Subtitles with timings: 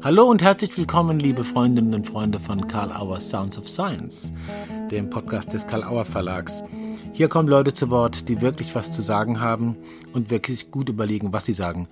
[0.00, 4.32] Hallo und herzlich willkommen, liebe Freundinnen und Freunde von Karl Auer Sounds of Science,
[4.92, 6.62] dem Podcast des Karl Auer Verlags.
[7.12, 9.76] Hier kommen Leute zu Wort, die wirklich was zu sagen haben
[10.12, 11.88] und wirklich gut überlegen, was sie sagen.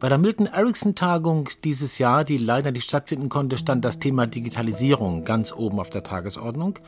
[0.00, 4.26] Bei der Milton Erickson Tagung dieses Jahr, die leider nicht stattfinden konnte, stand das Thema
[4.26, 6.80] Digitalisierung ganz oben auf der Tagesordnung.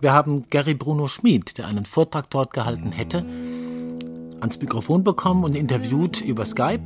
[0.00, 3.18] Wir haben Gary Bruno Schmid, der einen Vortrag dort gehalten hätte,
[4.40, 6.84] ans Mikrofon bekommen und interviewt über Skype.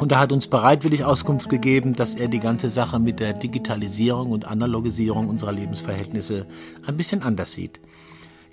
[0.00, 4.30] Und er hat uns bereitwillig Auskunft gegeben, dass er die ganze Sache mit der Digitalisierung
[4.30, 6.46] und Analogisierung unserer Lebensverhältnisse
[6.86, 7.82] ein bisschen anders sieht.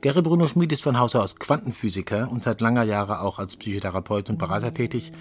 [0.02, 4.30] Gary Bruno Schmid ist von Hause aus Quantenphysiker und seit langer Jahre auch als Psychotherapeut
[4.30, 5.14] und Berater tätig.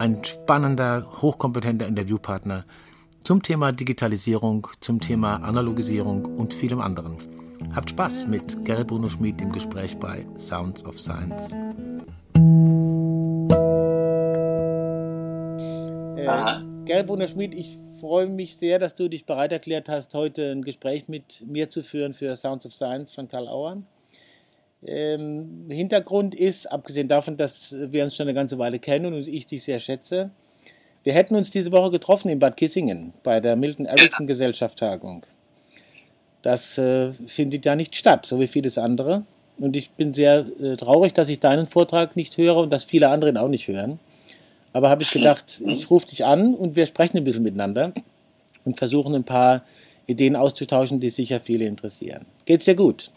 [0.00, 2.64] Ein spannender, hochkompetenter Interviewpartner
[3.22, 7.18] zum Thema Digitalisierung, zum Thema Analogisierung und vielem anderen.
[7.72, 11.54] Habt Spaß mit Gary Bruno Schmid im Gespräch bei Sounds of Science.
[16.22, 20.52] Äh, Gary Bruno Schmid, ich freue mich sehr, dass du dich bereit erklärt hast, heute
[20.52, 23.82] ein Gespräch mit mir zu führen für Sounds of Science von Karl Auer.
[24.84, 29.46] Ähm, Hintergrund ist, abgesehen davon, dass wir uns schon eine ganze Weile kennen und ich
[29.46, 30.30] dich sehr schätze,
[31.02, 35.26] wir hätten uns diese Woche getroffen in Bad Kissingen bei der Milton Erickson Gesellschaft Tagung.
[36.42, 39.24] Das äh, findet ja nicht statt, so wie vieles andere.
[39.58, 43.08] Und ich bin sehr äh, traurig, dass ich deinen Vortrag nicht höre und dass viele
[43.08, 43.98] andere ihn auch nicht hören.
[44.72, 47.92] Aber habe ich gedacht, ich rufe dich an und wir sprechen ein bisschen miteinander
[48.64, 49.62] und versuchen ein paar
[50.06, 52.24] Ideen auszutauschen, die sicher viele interessieren.
[52.44, 53.10] Geht's dir gut?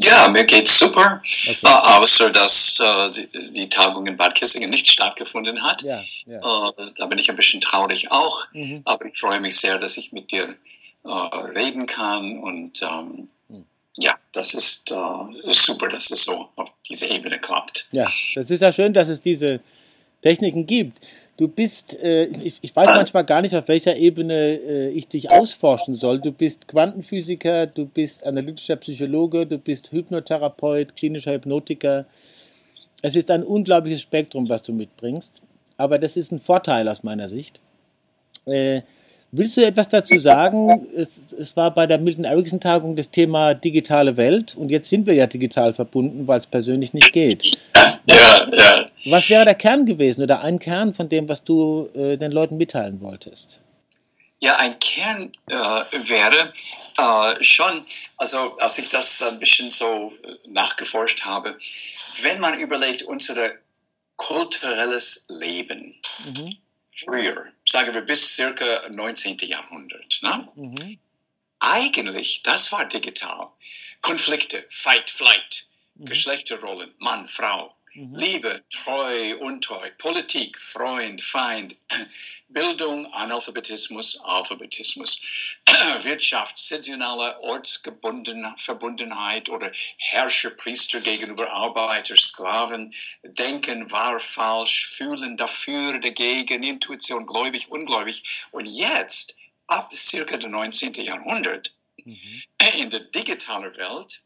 [0.00, 1.22] Ja, mir geht's super.
[1.22, 1.56] Okay.
[1.64, 5.82] Uh, außer dass uh, die, die, Tagung in Bad Kissingen nicht stattgefunden hat.
[5.82, 6.38] Ja, ja.
[6.40, 8.46] Uh, da bin ich ein bisschen traurig auch.
[8.52, 8.82] Mhm.
[8.84, 10.56] Aber ich freue mich sehr, dass ich mit dir
[11.04, 12.38] äh, reden kann.
[12.38, 13.64] Und ähm, hm.
[13.96, 17.88] ja, das ist, äh, ist super, dass es so auf dieser Ebene klappt.
[17.90, 19.60] Ja, das ist ja schön, dass es diese
[20.22, 20.98] Techniken gibt.
[21.36, 25.32] Du bist, äh, ich, ich, weiß manchmal gar nicht, auf welcher Ebene äh, ich dich
[25.32, 26.20] ausforschen soll.
[26.20, 32.04] Du bist Quantenphysiker, du bist analytischer Psychologe, du bist Hypnotherapeut, klinischer Hypnotiker.
[33.00, 35.42] Es ist ein unglaubliches Spektrum, was du mitbringst.
[35.76, 37.60] Aber das ist ein Vorteil aus meiner Sicht.
[38.46, 38.82] Äh,
[39.34, 40.86] Willst du etwas dazu sagen?
[40.94, 45.06] Es, es, war bei der Milton Erickson Tagung das Thema digitale Welt und jetzt sind
[45.06, 47.42] wir ja digital verbunden, weil es persönlich nicht geht.
[47.74, 48.90] Ja, ja.
[49.04, 52.56] Was wäre der Kern gewesen oder ein Kern von dem, was du äh, den Leuten
[52.56, 53.60] mitteilen wolltest?
[54.40, 56.52] Ja, ein Kern äh, wäre
[56.98, 57.84] äh, schon,
[58.16, 60.12] also als ich das ein bisschen so
[60.46, 61.56] nachgeforscht habe,
[62.22, 63.52] wenn man überlegt, unser
[64.16, 65.94] kulturelles Leben.
[66.34, 66.56] Mhm
[66.92, 69.38] früher, sagen wir bis circa 19.
[69.38, 70.20] Jahrhundert.
[70.22, 70.48] Ne?
[70.54, 70.98] Mhm.
[71.60, 73.48] Eigentlich, das war digital.
[74.00, 76.06] Konflikte, Fight, Flight, mhm.
[76.06, 78.14] Geschlechterrollen, Mann, Frau, mhm.
[78.14, 81.76] Liebe, Treu, Untreu, Politik, Freund, Feind,
[82.48, 85.24] Bildung, Analphabetismus, Alphabetismus,
[86.02, 92.92] Wirtschaft, saisonale Ortsverbundenheit oder Herrscherpriester gegenüber Arbeiter, Sklaven,
[93.22, 98.22] Denken, wahr, falsch, Fühlen, dafür, dagegen, Intuition, gläubig, ungläubig.
[98.50, 99.36] Und jetzt,
[99.66, 100.92] ab circa dem 19.
[100.94, 101.74] Jahrhundert,
[102.04, 102.42] mhm.
[102.76, 104.22] in der digitalen Welt,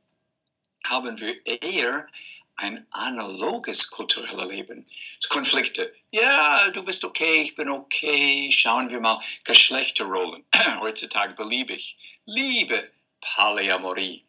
[0.84, 2.09] haben wir eher
[2.56, 4.87] ein analoges kulturelles Leben.
[5.28, 5.93] Konflikte.
[6.11, 8.50] Ja, du bist okay, ich bin okay.
[8.50, 9.21] Schauen wir mal.
[9.44, 10.44] Geschlechterrollen.
[10.81, 11.99] Heutzutage beliebig.
[12.25, 12.91] Liebe.
[13.21, 14.25] Polyamorie.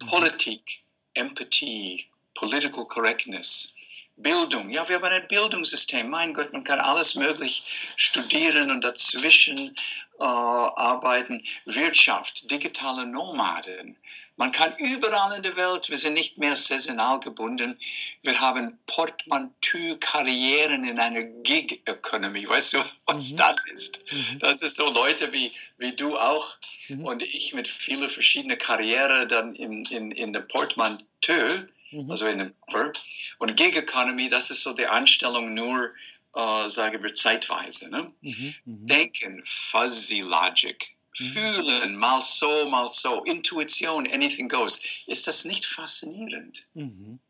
[0.00, 0.06] Mhm.
[0.06, 0.84] Politik.
[1.14, 2.06] Empathie.
[2.34, 3.74] Political Correctness.
[4.16, 4.70] Bildung.
[4.70, 6.08] Ja, wir haben ein Bildungssystem.
[6.08, 7.64] Mein Gott, man kann alles möglich
[7.96, 9.74] studieren und dazwischen
[10.20, 11.42] äh, arbeiten.
[11.64, 12.48] Wirtschaft.
[12.50, 13.96] Digitale Nomaden.
[14.36, 17.78] Man kann überall in der Welt, wir sind nicht mehr saisonal gebunden.
[18.22, 22.48] Wir haben Portmanteau-Karrieren in einer Gig-Economy.
[22.48, 23.36] Weißt du, was mhm.
[23.36, 24.00] das ist?
[24.10, 24.40] Mhm.
[24.40, 26.56] Das ist so Leute wie, wie du auch
[26.88, 27.04] mhm.
[27.04, 31.48] und ich mit vielen verschiedenen Karrieren dann in, in, in der Portmanteau,
[31.92, 32.10] mhm.
[32.10, 32.98] also in dem Verb.
[33.38, 35.90] Und Gig-Economy, das ist so die Anstellung nur,
[36.34, 37.88] äh, sagen wir, zeitweise.
[37.88, 38.12] Ne?
[38.20, 38.54] Mhm.
[38.64, 38.86] Mhm.
[38.86, 40.96] Denken, Fuzzy Logic.
[41.14, 44.82] Fühlen, mal so, mal so, Intuition, anything goes.
[45.06, 46.66] Ist das nicht faszinierend?
[46.74, 47.20] Mhm.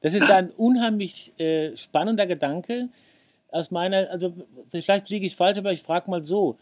[0.00, 2.88] Das ist ein unheimlich äh, spannender Gedanke.
[3.50, 4.34] Aus meiner, also
[4.70, 6.58] vielleicht liege ich falsch, aber ich frage mal so.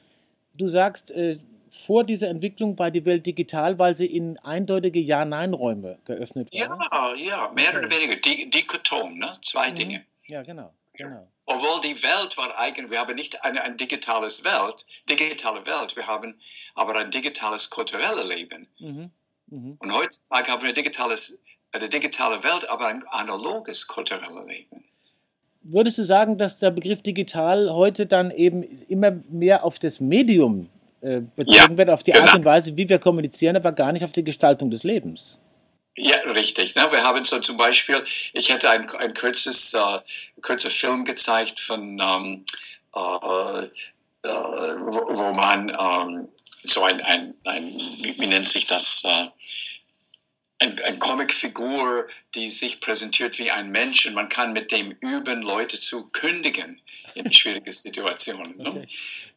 [0.55, 1.39] Du sagst, äh,
[1.69, 6.59] vor dieser Entwicklung war die Welt digital, weil sie in eindeutige Ja-Nein-Räume geöffnet war.
[6.59, 7.79] Ja, ja, mehr okay.
[7.79, 8.17] oder weniger.
[8.51, 9.35] Dikotom, ne?
[9.43, 9.75] zwei mhm.
[9.75, 10.05] Dinge.
[10.27, 10.73] Ja, genau.
[10.95, 11.29] Genau.
[11.47, 16.07] Obwohl die Welt war eigentlich, wir haben nicht eine, eine digitales Welt, digitale Welt, wir
[16.07, 16.41] haben
[16.75, 18.67] aber ein digitales kulturelles Leben.
[18.79, 19.11] Mhm.
[19.49, 19.77] Mhm.
[19.79, 21.41] Und heutzutage haben wir digitales,
[21.73, 24.85] eine digitale Welt, aber ein analoges kulturelles Leben.
[25.63, 30.71] würdest du sagen, dass der Begriff digital heute dann eben immer mehr auf das Medium
[31.03, 32.25] äh, bezogen ja, wird, auf die genau.
[32.25, 35.39] Art und Weise, wie wir kommunizieren, aber gar nicht auf die Gestaltung des Lebens?
[35.97, 36.75] Ja, richtig.
[36.75, 36.91] Ne?
[36.91, 40.01] Wir haben so zum Beispiel, ich hätte ein, ein kurzes, äh,
[40.43, 42.45] kurzer Film gezeigt von, ähm,
[42.95, 43.69] äh, äh,
[44.23, 46.29] wo, wo, man ähm,
[46.65, 49.29] so ein, ein, ein, wie nennt sich das, äh,
[50.59, 55.43] ein, ein Comicfigur, die sich präsentiert wie ein Mensch und man kann mit dem üben,
[55.43, 56.81] Leute zu kündigen
[57.15, 58.57] in schwierigen Situationen.
[58.57, 58.69] Ne?
[58.69, 58.79] Okay.
[58.81, 58.87] Ne?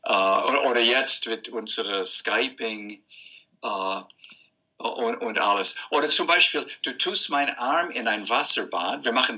[0.09, 3.03] Uh, oder jetzt mit unserer Skyping
[3.61, 4.03] uh,
[4.95, 5.77] und, und, alles.
[5.89, 9.37] Oder zum Beispiel, du tust meinen Arm in ein Wasserbad, wir machen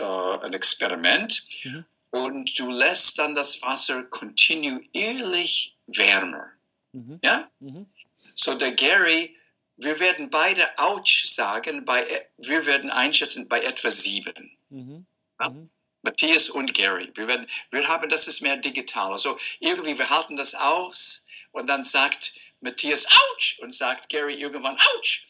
[0.00, 1.84] uh, ein Experiment mhm.
[2.10, 6.46] und du lässt dann das Wasser kontinuierlich wärmer.
[6.92, 7.18] Mhm.
[7.22, 7.48] Ja?
[7.60, 7.86] Mhm.
[8.34, 9.36] So der Gary
[9.76, 14.56] wir werden beide Ouch sagen, bei, wir werden einschätzen bei etwa sieben.
[14.70, 15.06] Mhm.
[15.40, 15.50] Ja?
[15.50, 15.70] Mhm.
[16.02, 17.10] Matthias und Gary.
[17.14, 19.12] Wir, werden, wir haben, das ist mehr digital.
[19.12, 24.76] Also irgendwie, wir halten das aus und dann sagt Matthias Ouch und sagt Gary irgendwann
[24.76, 25.26] Ouch.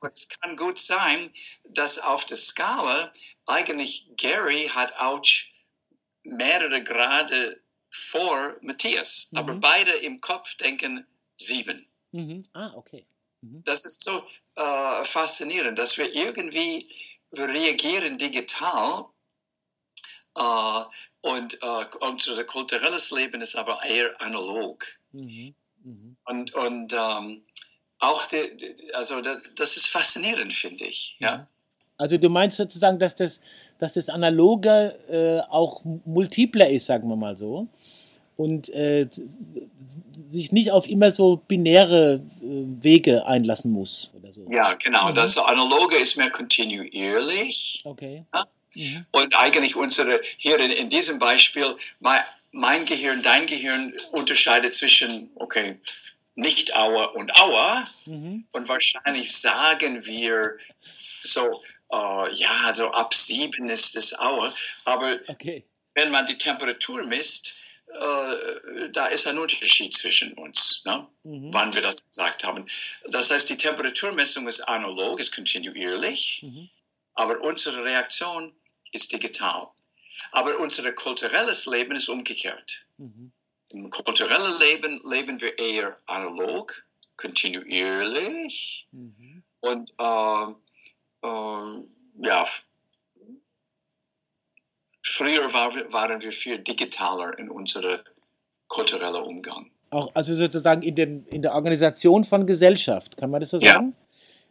[0.00, 1.32] und es kann gut sein,
[1.64, 3.12] dass auf der Skala
[3.46, 5.52] eigentlich Gary hat Ouch
[6.22, 7.60] mehrere Grade
[7.90, 9.38] vor Matthias, mhm.
[9.38, 11.86] aber beide im Kopf denken sieben.
[12.12, 12.42] Mhm.
[12.54, 13.06] Ah, okay.
[13.42, 13.62] Mhm.
[13.64, 16.88] Das ist so äh, faszinierend, dass wir irgendwie
[17.32, 19.06] wir reagieren digital
[20.36, 20.84] äh,
[21.20, 24.86] und äh, unser kulturelles Leben ist aber eher analog.
[25.12, 25.54] Mhm.
[25.84, 26.16] Mhm.
[26.24, 27.42] Und, und ähm,
[27.98, 31.16] auch, die, also das ist faszinierend, finde ich.
[31.20, 31.38] Ja.
[31.38, 31.46] Mhm.
[31.98, 33.40] Also du meinst sozusagen, dass das,
[33.78, 37.68] dass das Analoge äh, auch multipler ist, sagen wir mal so
[38.36, 39.08] und äh,
[40.28, 44.10] sich nicht auf immer so binäre äh, Wege einlassen muss.
[44.14, 44.46] Oder so.
[44.50, 45.10] Ja, genau.
[45.10, 45.14] Mhm.
[45.14, 47.82] Das Analoge ist mehr kontinuierlich.
[47.84, 48.24] Okay.
[48.34, 48.46] Ja?
[48.74, 49.06] Mhm.
[49.12, 52.20] Und eigentlich unsere, hier in, in diesem Beispiel, mein,
[52.52, 55.80] mein, Gehirn, dein Gehirn unterscheidet zwischen, okay,
[56.34, 57.84] nicht Auer und Auer.
[58.06, 58.46] Mhm.
[58.52, 60.58] Und wahrscheinlich sagen wir
[61.24, 61.62] so,
[61.92, 64.54] uh, ja, so ab sieben ist es Auer.
[64.84, 65.64] Aber okay.
[65.94, 67.56] wenn man die Temperatur misst,
[67.88, 71.06] äh, da ist ein Unterschied zwischen uns, ne?
[71.24, 71.52] mhm.
[71.52, 72.66] wann wir das gesagt haben.
[73.08, 76.70] Das heißt, die Temperaturmessung ist analog, ist kontinuierlich, mhm.
[77.14, 78.54] aber unsere Reaktion
[78.92, 79.68] ist digital.
[80.30, 82.86] Aber unser kulturelles Leben ist umgekehrt.
[82.98, 83.32] Mhm.
[83.70, 86.84] Im kulturellen Leben leben wir eher analog,
[87.16, 89.42] kontinuierlich mhm.
[89.60, 90.46] und äh,
[91.22, 91.84] äh,
[92.18, 92.46] ja,
[95.04, 97.98] Früher war, waren wir viel digitaler in unserem
[98.68, 99.70] kulturellen Umgang.
[99.90, 103.94] Auch also sozusagen in, dem, in der Organisation von Gesellschaft, kann man das so sagen?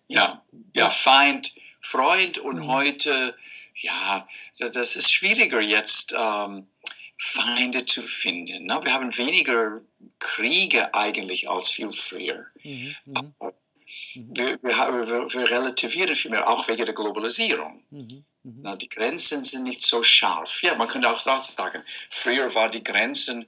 [0.07, 0.44] Ja,
[0.75, 2.67] ja, Feind, Freund und mhm.
[2.67, 3.35] heute,
[3.81, 6.13] ja, das ist schwieriger jetzt.
[6.17, 6.67] Ähm,
[7.23, 8.65] Feinde zu finden.
[8.65, 8.79] Ne?
[8.81, 9.79] Wir haben weniger
[10.17, 12.47] Kriege eigentlich als viel früher.
[12.63, 13.33] Mhm, mhm.
[14.15, 17.83] wir, wir, wir, wir, relativieren viel mehr, auch wegen der Globalisierung.
[17.91, 18.25] Mhm.
[18.41, 18.59] Mhm.
[18.63, 20.63] Na, die Grenzen sind nicht so scharf.
[20.63, 21.83] Ja, man könnte auch das sagen.
[22.09, 23.45] Früher war die Grenzen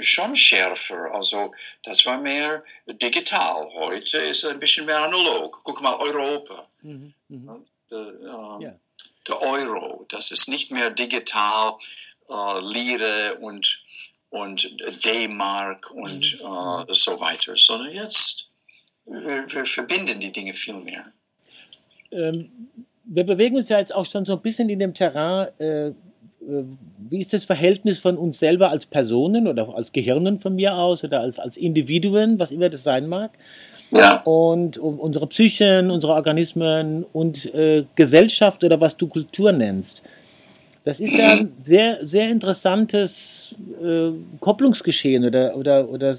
[0.00, 1.14] schon schärfer.
[1.14, 1.54] Also
[1.84, 3.70] das war mehr digital.
[3.74, 5.60] Heute ist es ein bisschen mehr analog.
[5.62, 6.68] Guck mal, Europa.
[6.82, 7.14] Mhm.
[7.28, 7.64] Mhm.
[7.92, 8.74] Der, ähm, ja.
[9.26, 11.74] Der, Euro, das ist nicht mehr digital,
[12.28, 13.82] äh, Lire und,
[14.30, 16.88] und D-Mark und mhm.
[16.88, 18.50] äh, so weiter, sondern jetzt,
[19.06, 21.12] wir, wir verbinden die Dinge viel mehr.
[22.10, 22.68] Ähm,
[23.04, 25.48] wir bewegen uns ja jetzt auch schon so ein bisschen in dem Terrain.
[25.58, 25.94] Äh, äh,
[27.10, 31.04] wie ist das Verhältnis von uns selber als Personen oder als Gehirnen von mir aus
[31.04, 33.30] oder als, als Individuen, was immer das sein mag?
[33.90, 34.22] Ja.
[34.22, 40.02] Und um, unsere Psychen, unsere Organismen und äh, Gesellschaft oder was du Kultur nennst.
[40.84, 44.10] Das ist ja ein sehr, sehr interessantes äh,
[44.40, 46.14] Kopplungsgeschehen oder, oder, oder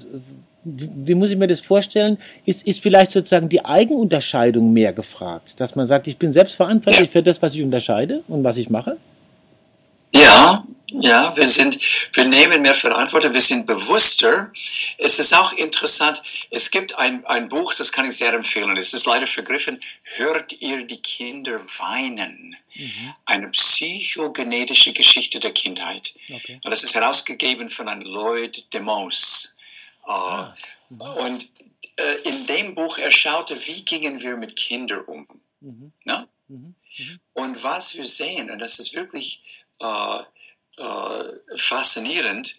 [0.64, 2.18] wie muss ich mir das vorstellen?
[2.44, 7.10] Ist, ist vielleicht sozusagen die Eigenunterscheidung mehr gefragt, dass man sagt, ich bin selbst verantwortlich
[7.10, 8.96] für das, was ich unterscheide und was ich mache?
[10.22, 11.78] Ja, ja, wir sind,
[12.12, 14.52] wir nehmen mehr Verantwortung, wir sind bewusster.
[14.98, 18.94] Es ist auch interessant, es gibt ein, ein Buch, das kann ich sehr empfehlen, es
[18.94, 22.56] ist leider vergriffen, Hört ihr die Kinder weinen?
[22.74, 23.14] Mhm.
[23.24, 26.14] Eine psychogenetische Geschichte der Kindheit.
[26.32, 26.60] Okay.
[26.62, 29.48] Das ist herausgegeben von einem Lloyd DeMose.
[30.04, 30.54] Ah.
[30.88, 31.00] Mhm.
[31.00, 31.50] Und
[31.96, 35.26] äh, in dem Buch er schaute, wie gingen wir mit Kindern um.
[35.60, 35.92] Mhm.
[36.04, 36.28] Ja?
[36.48, 36.74] Mhm.
[36.98, 37.20] mhm.
[37.32, 39.65] Und was wir sehen, und das ist wirklich äh, äh,
[41.56, 42.56] faszinierend,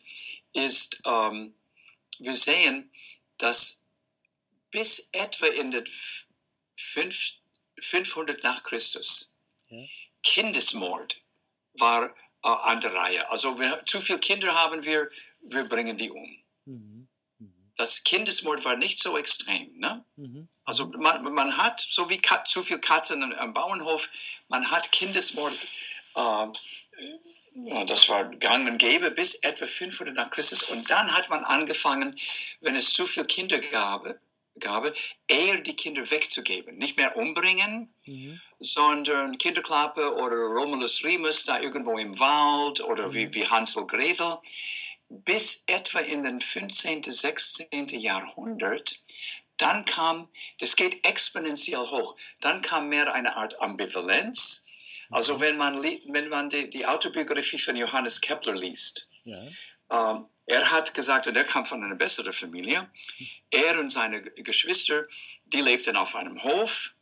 [0.53, 1.53] ist, ähm,
[2.19, 2.91] wir sehen,
[3.37, 3.87] dass
[4.71, 5.85] bis etwa in den
[7.79, 9.41] 500 nach Christus.
[10.23, 11.21] Kindesmord
[11.73, 13.29] war äh, an der Reihe.
[13.29, 15.09] Also wenn zu viele Kinder haben wir,
[15.41, 16.37] wir bringen die um.
[16.65, 17.07] Mhm.
[17.39, 17.53] mhm.
[17.75, 19.77] Das Kindesmord war nicht so extrem.
[19.77, 20.03] Ne?
[20.15, 20.47] Mhm.
[20.65, 24.09] Also man, man, hat, so wie Kat, zu viele Katzen am Bauernhof,
[24.49, 25.67] man hat Kindesmord, äh,
[27.85, 30.63] das war gang und gäbe bis etwa 500 nach Christus.
[30.63, 32.19] Und dann hat man angefangen,
[32.61, 34.19] wenn es zu viele Kinder gab,
[34.59, 34.93] Gabe,
[35.27, 36.77] eher die Kinder wegzugeben.
[36.77, 38.41] Nicht mehr umbringen, mhm.
[38.59, 43.13] sondern Kinderklappe oder Romulus Remus da irgendwo im Wald oder mhm.
[43.13, 44.37] wie, wie Hansel Gretel.
[45.09, 47.87] Bis etwa in den 15., 16.
[47.89, 48.99] Jahrhundert,
[49.55, 50.27] dann kam,
[50.59, 54.66] das geht exponentiell hoch, dann kam mehr eine Art Ambivalenz.
[55.09, 55.39] Also mhm.
[55.41, 59.41] wenn man, wenn man die, die Autobiografie von Johannes Kepler liest, ja.
[59.89, 62.89] ähm, er hat gesagt, und er kam von einer besseren Familie,
[63.51, 65.05] er und seine Geschwister,
[65.45, 66.93] die lebten auf einem Hof.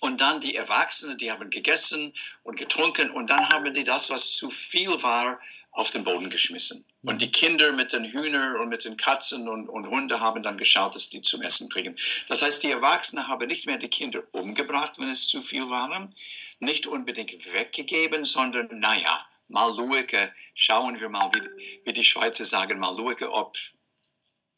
[0.00, 4.32] Und dann die Erwachsenen, die haben gegessen und getrunken und dann haben die das, was
[4.32, 5.40] zu viel war,
[5.72, 6.84] auf den Boden geschmissen.
[7.02, 10.56] Und die Kinder mit den Hühnern und mit den Katzen und, und Hunde haben dann
[10.56, 11.96] geschaut, dass die zum Essen kriegen.
[12.28, 16.14] Das heißt, die Erwachsenen haben nicht mehr die Kinder umgebracht, wenn es zu viel waren,
[16.58, 22.78] nicht unbedingt weggegeben, sondern naja, mal schauen, schauen wir mal, wie, wie die Schweizer sagen,
[22.78, 23.56] mal schauen, ob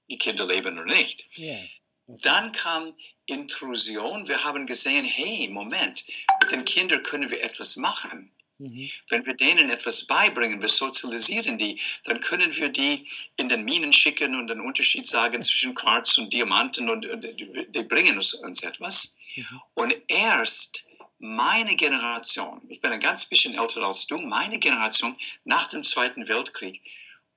[0.09, 1.29] die Kinder leben oder nicht.
[1.39, 1.65] Yeah.
[2.07, 2.21] Okay.
[2.23, 2.95] Dann kam
[3.27, 4.27] Intrusion.
[4.29, 6.05] Wir haben gesehen, hey, Moment,
[6.41, 8.33] mit den Kindern können wir etwas machen.
[8.59, 8.91] Mhm.
[9.09, 13.93] Wenn wir denen etwas beibringen, wir sozialisieren die, dann können wir die in den Minen
[13.93, 18.63] schicken und den Unterschied sagen zwischen Quarz und Diamanten und, und die bringen uns, uns
[18.63, 19.19] etwas.
[19.37, 19.61] Mhm.
[19.75, 20.88] Und erst
[21.19, 26.29] meine Generation, ich bin ein ganz bisschen älter als du, meine Generation nach dem Zweiten
[26.29, 26.81] Weltkrieg,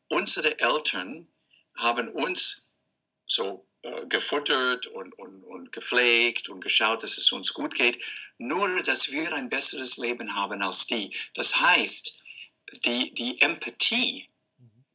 [0.07, 1.27] unsere Eltern
[1.75, 2.69] haben uns
[3.25, 7.99] so äh, gefuttert und, und, und gepflegt und geschaut, dass es uns gut geht,
[8.37, 11.15] nur dass wir ein besseres Leben haben als die.
[11.33, 12.21] Das heißt,
[12.85, 14.27] die, die Empathie,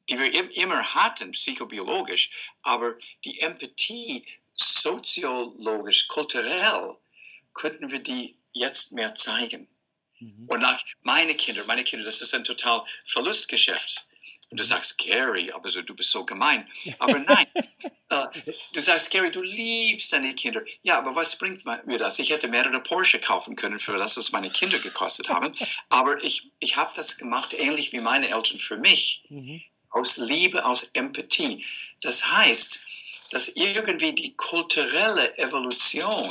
[0.09, 2.31] die wir immer hatten, psychobiologisch,
[2.63, 6.97] aber die Empathie soziologisch, kulturell,
[7.55, 9.69] könnten wir die jetzt mehr zeigen.
[10.19, 10.47] Mhm.
[10.49, 14.07] Und nach meine Kinder, meine Kinder, das ist ein total Verlustgeschäft.
[14.51, 14.69] Und du mhm.
[14.69, 16.69] sagst, Gary, aber so, du bist so gemein.
[16.99, 17.47] Aber nein,
[18.11, 18.27] äh,
[18.73, 20.63] du sagst, Gary, du liebst deine Kinder.
[20.83, 22.19] Ja, aber was bringt mir das?
[22.19, 25.53] Ich hätte mehrere Porsche kaufen können für das, was meine Kinder gekostet haben.
[25.89, 29.63] Aber ich, ich habe das gemacht, ähnlich wie meine Eltern für mich, mhm.
[29.91, 31.65] aus Liebe, aus Empathie.
[32.01, 32.81] Das heißt,
[33.31, 36.31] dass irgendwie die kulturelle Evolution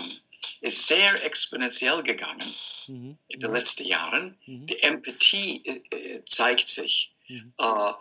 [0.62, 2.54] ist sehr exponentiell gegangen
[2.88, 3.18] mhm.
[3.28, 4.38] in den letzten Jahren.
[4.46, 4.66] Mhm.
[4.68, 7.14] Die Empathie äh, äh, zeigt sich.
[7.28, 7.54] Mhm.
[7.58, 7.94] Äh,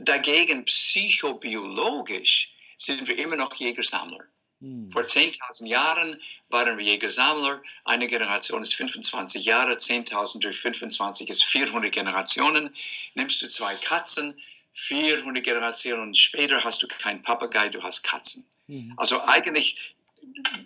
[0.00, 4.24] dagegen psychobiologisch sind wir immer noch Jägersammler.
[4.60, 4.90] Mhm.
[4.90, 7.62] Vor 10.000 Jahren waren wir Jägersammler.
[7.84, 12.74] Eine Generation ist 25 Jahre, 10.000 durch 25 ist 400 Generationen.
[13.14, 14.38] Nimmst du zwei Katzen,
[14.72, 18.46] 400 Generationen später hast du keinen Papagei, du hast Katzen.
[18.66, 18.94] Mhm.
[18.96, 19.94] Also eigentlich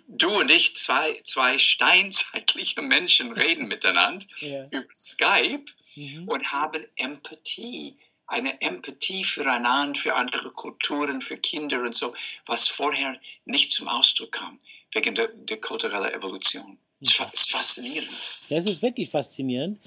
[0.07, 4.65] du und ich, zwei, zwei steinzeitliche Menschen, reden miteinander ja.
[4.65, 6.27] über Skype mhm.
[6.27, 7.97] und haben Empathie,
[8.27, 12.13] eine Empathie füreinander, für andere Kulturen, für Kinder und so,
[12.45, 14.59] was vorher nicht zum Ausdruck kam,
[14.93, 16.77] wegen der, der kulturellen Evolution.
[17.01, 18.39] Es ist faszinierend.
[18.49, 19.79] Ja, es ist wirklich faszinierend.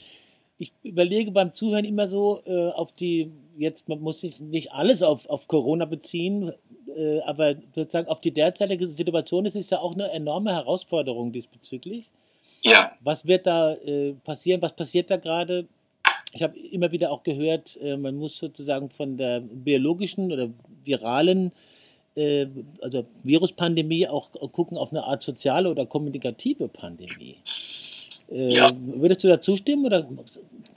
[0.58, 5.02] Ich überlege beim Zuhören immer so äh, auf die, jetzt man muss sich nicht alles
[5.02, 6.52] auf, auf Corona beziehen,
[6.96, 12.10] äh, aber sozusagen auf die derzeitige Situation ist es ja auch eine enorme Herausforderung diesbezüglich.
[12.62, 12.92] Ja.
[13.00, 14.62] Was wird da äh, passieren?
[14.62, 15.66] Was passiert da gerade?
[16.32, 20.48] Ich habe immer wieder auch gehört, äh, man muss sozusagen von der biologischen oder
[20.82, 21.52] viralen,
[22.16, 22.46] äh,
[22.80, 27.36] also Viruspandemie auch gucken auf eine Art soziale oder kommunikative Pandemie.
[28.34, 28.68] Äh, ja.
[28.74, 30.06] Würdest du da zustimmen oder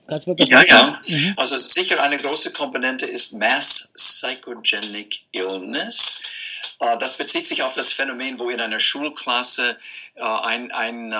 [0.07, 1.01] Kannst du mal ja, ja.
[1.05, 1.33] Mhm.
[1.35, 6.21] Also sicher eine große Komponente ist Mass Psychogenic Illness.
[6.79, 9.77] Äh, das bezieht sich auf das Phänomen, wo in einer Schulklasse
[10.15, 11.13] äh, ein, ein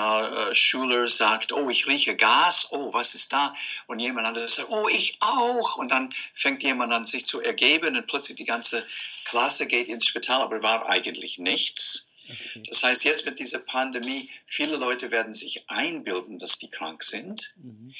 [0.54, 3.52] Schüler sagt, oh, ich rieche Gas, oh, was ist da?
[3.88, 5.76] Und jemand anderes sagt, oh, ich auch.
[5.76, 8.86] Und dann fängt jemand an, sich zu ergeben und plötzlich die ganze
[9.24, 12.07] Klasse geht ins Spital, aber war eigentlich nichts.
[12.28, 12.62] Okay.
[12.68, 17.54] Das heißt, jetzt mit dieser Pandemie, viele Leute werden sich einbilden, dass die krank sind.
[17.56, 17.94] Mhm.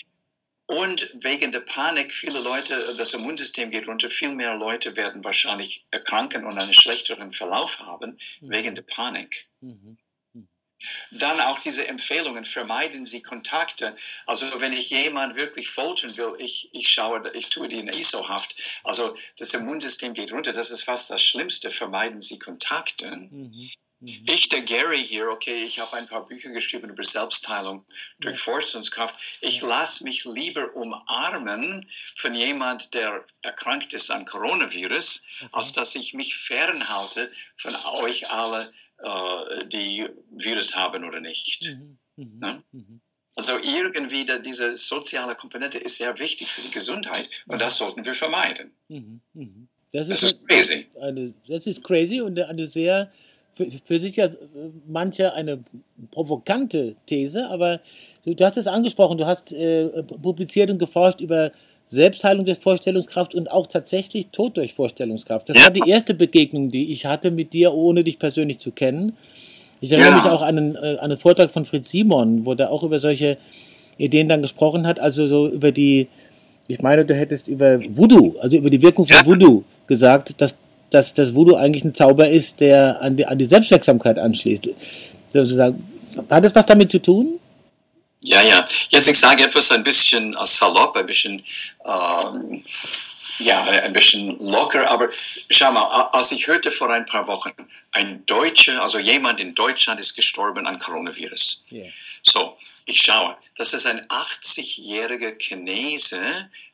[0.68, 5.86] Und wegen der Panik, viele Leute, das Immunsystem geht runter, viel mehr Leute werden wahrscheinlich
[5.90, 8.50] erkranken und einen schlechteren Verlauf haben, mhm.
[8.50, 9.48] wegen der Panik.
[9.62, 9.96] Mhm.
[10.34, 10.48] mhm.
[11.10, 13.96] Dann auch diese Empfehlungen, vermeiden Sie Kontakte.
[14.26, 18.54] Also wenn ich jemand wirklich foltern will, ich, ich schaue, ich tue die in ISO-Haft.
[18.84, 23.16] Also das Immunsystem geht runter, das ist fast das Schlimmste, vermeiden Sie Kontakte.
[23.16, 23.70] Mhm.
[24.00, 24.24] Mhm.
[24.26, 27.84] Ich, der Gary hier, okay, ich habe ein paar Bücher geschrieben über Selbstheilung
[28.20, 28.42] durch ja.
[28.42, 29.14] Vorstellungskraft.
[29.40, 35.48] Ich lasse mich lieber umarmen von jemand, der erkrankt ist an Coronavirus, okay.
[35.52, 41.68] als dass ich mich fernhalte von euch alle, äh, die Virus haben oder nicht.
[41.68, 41.98] Mhm.
[42.16, 42.38] Mhm.
[42.38, 42.58] Ne?
[42.72, 43.00] Mhm.
[43.34, 48.04] Also irgendwie da, diese soziale Komponente ist sehr wichtig für die Gesundheit und das sollten
[48.04, 48.72] wir vermeiden.
[48.88, 49.20] Mhm.
[49.32, 49.68] Mhm.
[49.92, 50.86] Das, ist, das ist crazy.
[51.00, 53.12] Eine, das ist crazy und eine sehr
[53.58, 54.28] für, für sich ja
[54.86, 55.58] manche eine
[56.10, 57.80] provokante These, aber
[58.24, 59.88] du, du hast es angesprochen, du hast äh,
[60.22, 61.50] publiziert und geforscht über
[61.88, 65.48] Selbstheilung durch Vorstellungskraft und auch tatsächlich Tod durch Vorstellungskraft.
[65.48, 65.64] Das ja.
[65.64, 69.16] war die erste Begegnung, die ich hatte mit dir, ohne dich persönlich zu kennen.
[69.80, 70.16] Ich erinnere ja.
[70.16, 73.00] mich auch an einen, äh, an einen Vortrag von Fritz Simon, wo der auch über
[73.00, 73.38] solche
[73.96, 76.06] Ideen dann gesprochen hat, also so über die,
[76.68, 79.26] ich meine, du hättest über Voodoo, also über die Wirkung von ja.
[79.26, 80.54] Voodoo gesagt, dass
[80.90, 84.68] dass das Voodoo eigentlich ein Zauber ist, der an die, an die Selbstwirksamkeit anschließt.
[85.32, 85.84] Sozusagen.
[86.30, 87.38] Hat das was damit zu tun?
[88.22, 88.64] Ja, ja.
[88.88, 91.44] Jetzt ich sage etwas ein bisschen salopp, ein bisschen,
[91.84, 92.64] ähm,
[93.38, 95.08] ja, ein bisschen locker, aber
[95.50, 97.52] schau mal, als ich hörte vor ein paar Wochen,
[97.92, 101.64] ein Deutscher, also jemand in Deutschland ist gestorben an Coronavirus.
[101.70, 101.90] Yeah.
[102.22, 106.20] So, ich schaue, das ist ein 80-jähriger Chinese,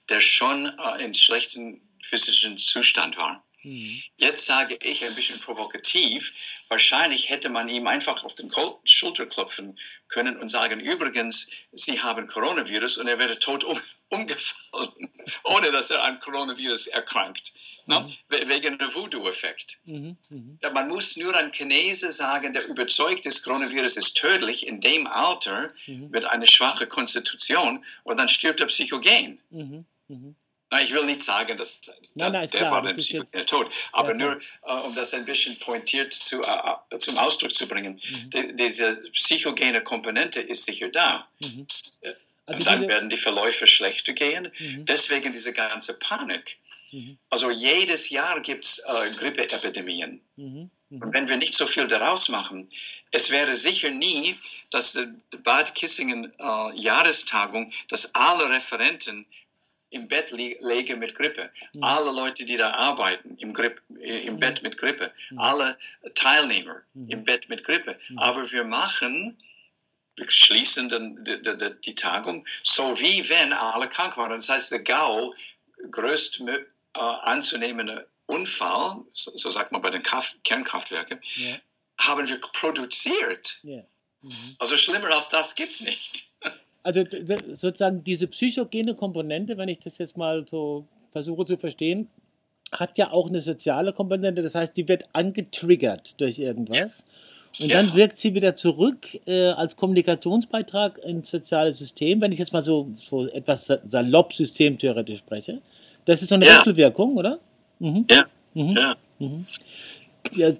[0.08, 3.42] der schon äh, in schlechten physischen Zustand war.
[3.64, 4.02] Mhm.
[4.16, 6.32] Jetzt sage ich ein bisschen provokativ,
[6.68, 8.50] wahrscheinlich hätte man ihm einfach auf den
[8.84, 9.78] Schulter klopfen
[10.08, 13.80] können und sagen, übrigens, Sie haben Coronavirus und er wäre tot um,
[14.10, 15.10] umgefallen,
[15.44, 17.52] ohne dass er an Coronavirus erkrankt.
[17.86, 18.14] Mhm.
[18.30, 19.80] Wegen dem Voodoo-Effekt.
[19.84, 20.16] Mhm.
[20.30, 20.58] Mhm.
[20.72, 25.74] Man muss nur an Chinese sagen, der überzeugt ist, Coronavirus ist tödlich in dem Alter
[25.86, 26.08] mhm.
[26.08, 29.38] mit einer schwachen Konstitution und dann stirbt er psychogen.
[30.74, 31.82] Na, ich will nicht sagen, dass
[32.14, 35.24] nein, nein, der klar, war dann sicher tot, aber ja, nur uh, um das ein
[35.24, 37.92] bisschen pointiert zu, uh, zum Ausdruck zu bringen.
[37.92, 38.30] Mhm.
[38.30, 41.28] Die, diese psychogene Komponente ist sicher da.
[41.44, 41.68] Mhm.
[42.46, 44.50] Also und dann werden die Verläufe schlechter gehen.
[44.58, 44.84] Mhm.
[44.84, 46.58] Deswegen diese ganze Panik.
[46.90, 47.18] Mhm.
[47.30, 50.20] Also jedes Jahr gibt es uh, Grippeepidemien.
[50.34, 50.70] Mhm.
[50.90, 51.02] Mhm.
[51.02, 52.68] Und wenn wir nicht so viel daraus machen,
[53.12, 54.34] es wäre sicher nie,
[54.72, 56.32] dass die Bad Kissingen
[56.74, 59.24] Jahrestagung, dass alle Referenten
[59.94, 61.50] im Bett lege mit Grippe.
[61.72, 61.84] Mhm.
[61.84, 64.38] Alle Leute, die da arbeiten, im, Grippe, äh, im mhm.
[64.40, 65.12] Bett mit Grippe.
[65.30, 65.38] Mhm.
[65.38, 65.78] Alle
[66.14, 67.08] Teilnehmer mhm.
[67.08, 67.98] im Bett mit Grippe.
[68.08, 68.18] Mhm.
[68.18, 69.38] Aber wir machen,
[70.16, 74.30] wir schließen den, die, die, die, Tagung, so wie wenn alle krank waren.
[74.30, 75.34] Das heißt, der GAU,
[75.90, 76.64] größt äh,
[76.98, 81.60] anzunehmende Unfall, so, so, sagt man bei den Kraft, Kernkraftwerken, yeah.
[81.98, 83.58] haben wir produziert.
[83.62, 83.84] Yeah.
[84.22, 84.56] Mhm.
[84.58, 86.30] Also schlimmer als das gibt es nicht
[86.84, 87.02] also
[87.54, 92.08] sozusagen diese psychogene Komponente, wenn ich das jetzt mal so versuche zu verstehen,
[92.70, 94.42] hat ja auch eine soziale Komponente.
[94.42, 97.04] Das heißt, die wird angetriggert durch irgendwas.
[97.60, 97.80] Und ja.
[97.80, 102.62] dann wirkt sie wieder zurück äh, als Kommunikationsbeitrag ins soziale System, wenn ich jetzt mal
[102.62, 105.60] so, so etwas salopp systemtheoretisch spreche.
[106.04, 106.56] Das ist so eine ja.
[106.56, 107.38] Wechselwirkung, oder?
[107.78, 108.06] Mhm.
[108.10, 108.26] Ja.
[108.54, 108.76] Mhm.
[108.76, 108.96] ja.
[109.20, 109.46] Mhm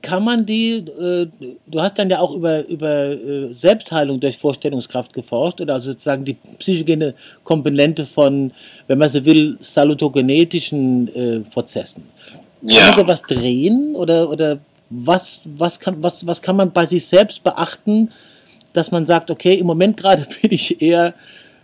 [0.03, 1.27] kann man die, äh,
[1.67, 6.25] du hast dann ja auch über, über äh, Selbstheilung durch Vorstellungskraft geforscht, oder also sozusagen
[6.25, 8.53] die psychogene Komponente von,
[8.87, 12.05] wenn man so will, salutogenetischen äh, Prozessen.
[12.63, 12.81] Ja.
[12.81, 14.59] Kann man sowas drehen oder, oder
[14.91, 18.11] was, was, kann, was, was kann man bei sich selbst beachten,
[18.73, 21.15] dass man sagt, okay, im Moment gerade bin ich eher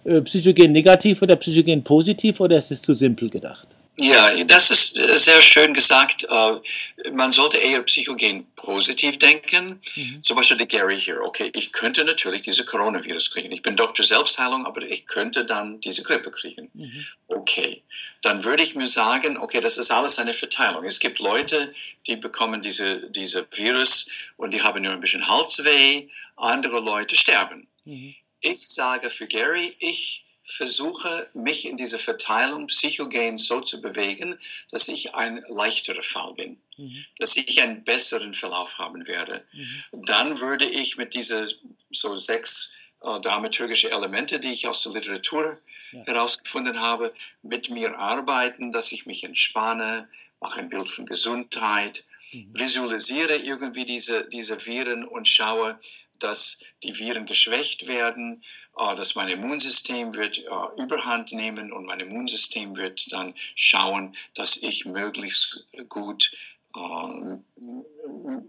[0.05, 3.69] äh, psychogen negativ oder psychogen positiv oder ist es zu simpel gedacht?
[4.01, 6.27] Ja, das ist äh, sehr schön gesagt.
[6.29, 9.81] Äh, man sollte eher psychogen positiv denken.
[9.95, 10.23] Mhm.
[10.23, 11.21] Zum Beispiel der Gary hier.
[11.23, 13.53] Okay, ich könnte natürlich diese Coronavirus kriegen.
[13.53, 16.71] Ich bin Doktor Selbstheilung, aber ich könnte dann diese Grippe kriegen.
[16.73, 17.07] Mhm.
[17.29, 17.83] Okay,
[18.23, 20.85] dann würde ich mir sagen, okay, das ist alles eine Verteilung.
[20.85, 21.75] Es gibt Leute,
[22.07, 24.09] die bekommen diese, diese Virus
[24.39, 26.09] und die haben nur ein bisschen Halsweh.
[26.37, 27.69] Andere Leute sterben.
[27.85, 28.15] Mhm.
[28.41, 34.39] Ich sage für Gary, ich versuche, mich in dieser Verteilung psychogen so zu bewegen,
[34.71, 37.05] dass ich ein leichterer Fall bin, mhm.
[37.19, 39.45] dass ich einen besseren Verlauf haben werde.
[39.53, 40.05] Mhm.
[40.07, 41.49] Dann würde ich mit diesen
[41.91, 45.59] so sechs äh, dramaturgische Elemente, die ich aus der Literatur
[45.93, 46.05] ja.
[46.05, 50.09] herausgefunden habe, mit mir arbeiten, dass ich mich entspanne,
[50.41, 52.05] mache ein Bild von Gesundheit.
[52.33, 55.79] Visualisiere irgendwie diese, diese Viren und schaue,
[56.19, 58.43] dass die Viren geschwächt werden,
[58.79, 64.63] äh, dass mein Immunsystem wird äh, Überhand nehmen und mein Immunsystem wird dann schauen, dass
[64.63, 66.33] ich möglichst gut
[66.75, 67.37] äh,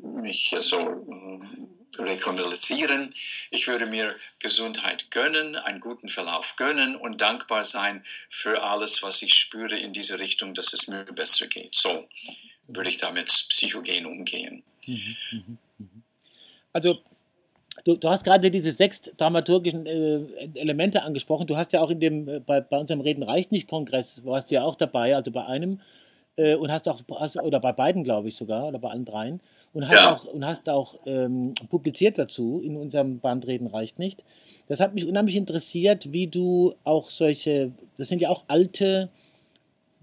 [0.03, 1.41] mich so
[1.97, 3.09] rekonvaleszieren.
[3.49, 9.21] Ich würde mir Gesundheit gönnen, einen guten Verlauf gönnen und dankbar sein für alles, was
[9.21, 11.75] ich spüre in diese Richtung, dass es mir besser geht.
[11.75, 12.07] So
[12.75, 14.63] würde ich damit psychogen umgehen.
[14.87, 15.43] Mhm, mh,
[15.77, 15.87] mh.
[16.73, 16.99] Also
[17.85, 20.19] Du, du, hast gerade diese sechs dramaturgischen äh,
[20.55, 21.47] Elemente angesprochen.
[21.47, 24.51] Du hast ja auch in dem, äh, bei, bei unserem Reden reicht nicht Kongress, warst
[24.51, 25.79] du ja auch dabei, also bei einem
[26.35, 29.39] äh, und hast auch, hast, oder bei beiden, glaube ich sogar, oder bei allen dreien.
[29.73, 30.13] Und hast ja.
[30.13, 34.21] auch, und hast auch ähm, publiziert dazu in unserem Band Reden reicht nicht.
[34.67, 39.09] Das hat mich unheimlich interessiert, wie du auch solche, das sind ja auch alte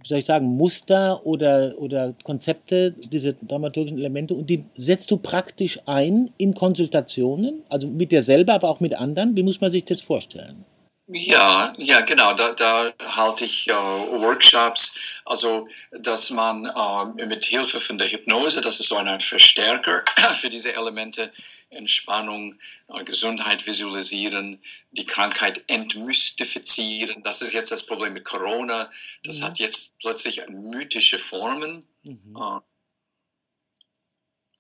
[0.09, 5.79] soll ich sagen, Muster oder, oder Konzepte, diese dramaturgischen Elemente, und die setzt du praktisch
[5.87, 9.37] ein in Konsultationen, also mit dir selber, aber auch mit anderen.
[9.37, 10.65] Wie muss man sich das vorstellen?
[11.11, 12.35] Ja, ja, genau.
[12.35, 14.95] Da, da halte ich äh, Workshops,
[15.25, 20.51] also dass man äh, mit Hilfe von der Hypnose, das ist so Art Verstärker für
[20.51, 21.33] diese Elemente,
[21.71, 22.55] Entspannung,
[22.89, 27.23] äh, Gesundheit visualisieren, die Krankheit entmystifizieren.
[27.23, 28.91] Das ist jetzt das Problem mit Corona.
[29.25, 29.45] Das mhm.
[29.45, 32.37] hat jetzt plötzlich mythische Formen, mhm.
[32.37, 32.61] Äh,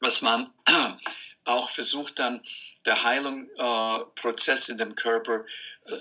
[0.00, 0.52] was man
[1.44, 2.42] auch versucht dann
[2.84, 5.44] der Heilungsprozess äh, in dem Körper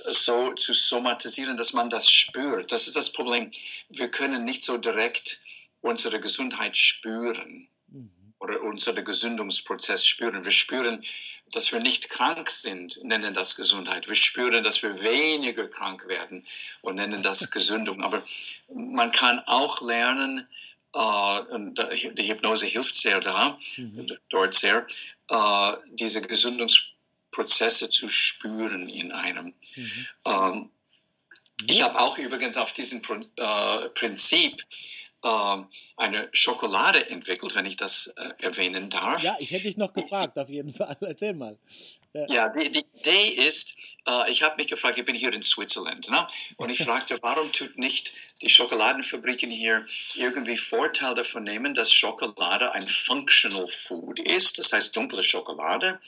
[0.10, 2.74] so zu somatisieren, dass man das spürt.
[2.74, 3.52] Das ist das Problem.
[3.88, 5.40] Wir können nicht so direkt
[5.80, 7.70] unsere Gesundheit spüren
[8.40, 10.44] oder unseren Gesundungsprozess spüren.
[10.44, 11.04] Wir spüren,
[11.52, 14.08] dass wir nicht krank sind, nennen das Gesundheit.
[14.08, 16.46] Wir spüren, dass wir weniger krank werden
[16.82, 18.04] und nennen das Gesundung.
[18.04, 18.24] Aber
[18.74, 20.48] man kann auch lernen,
[20.94, 21.80] äh, und
[22.18, 24.18] die Hypnose hilft sehr da, mhm.
[24.30, 24.86] dort sehr,
[25.30, 29.54] äh, diese Gesundungsprozesse zu spüren in einem.
[29.76, 30.08] Mhm.
[30.26, 30.70] Ähm,
[31.66, 33.02] ich habe auch übrigens auf diesem
[33.36, 34.64] äh, Prinzip
[35.98, 39.24] eine Schokolade entwickelt, wenn ich das äh, erwähnen darf.
[39.24, 40.96] Ja, ich hätte dich noch gefragt, auf jeden Fall.
[41.02, 41.58] Erzähl mal.
[42.30, 43.76] Ja, die, die, Idee ist,
[44.08, 46.26] äh, ich habe mich gefragt, ich bin hier in Switzerland, ne?
[46.56, 49.86] und ich fragte, warum tut nicht die Schokoladenfabriken hier
[50.16, 56.00] irgendwie Vorteil davon nehmen, dass Schokolade ein Functional Food ist, das heißt dunkle Schokolade,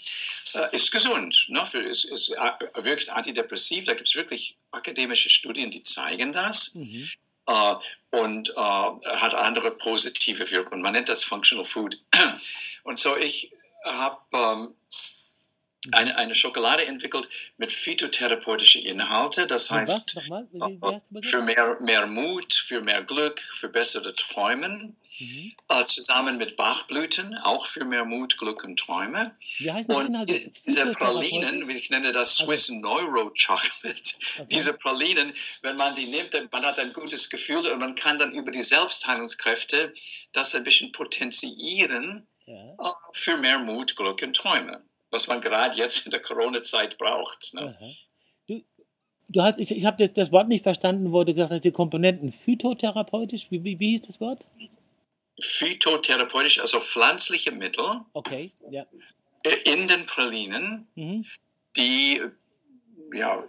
[0.53, 1.63] äh, ist gesund, ne?
[1.87, 6.73] Ist, äh, wirkt antidepressiv, da gibt es wirklich akademische Studien, die zeigen das.
[6.73, 7.09] Mhm
[7.49, 7.75] äh,
[8.11, 10.81] und äh, hat andere positive Wirkungen.
[10.81, 11.97] Man nennt das Functional Food.
[12.83, 13.51] Und so ich
[13.83, 14.73] habe ähm,
[15.91, 19.47] eine, eine Schokolade entwickelt mit phytotherapeutischen Inhalten.
[19.47, 24.97] Das heißt, äh, für mehr, mehr Mut, für mehr Glück, für bessere Träumen.
[25.19, 25.53] Mhm.
[25.67, 29.35] Äh, zusammen mit Bachblüten, auch für mehr Mut, Glück und Träume.
[29.57, 30.51] Wie heißt und Inhalte?
[30.65, 32.79] diese Pralinen, ich nenne das also Swiss also.
[32.79, 34.47] Neuro Chocolate, okay.
[34.49, 38.31] diese Pralinen, wenn man die nimmt, man hat ein gutes Gefühl und man kann dann
[38.31, 39.91] über die Selbstheilungskräfte
[40.31, 42.55] das ein bisschen potenzieren ja.
[42.55, 44.81] Äh, für mehr Mut, Glück und Träume
[45.11, 47.53] was man gerade jetzt in der Corona-Zeit braucht.
[47.53, 47.75] Ne?
[48.47, 48.61] Du,
[49.27, 52.31] du hast, ich, ich habe das, Wort nicht verstanden, wo du gesagt hast, die Komponenten
[52.31, 54.45] phytotherapeutisch, wie, wie, wie hieß das Wort?
[55.41, 58.01] Phytotherapeutisch, also pflanzliche Mittel.
[58.13, 58.85] Okay, ja.
[59.43, 61.25] Äh, in den Pralinen, mhm.
[61.77, 62.21] die
[63.13, 63.43] ja,